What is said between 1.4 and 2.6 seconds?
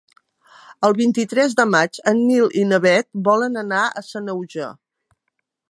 de maig en Nil